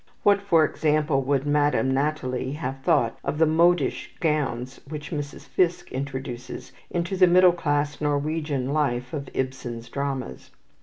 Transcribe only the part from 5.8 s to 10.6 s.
introduces into the middle class Norwegian life of Ibsen's dramas?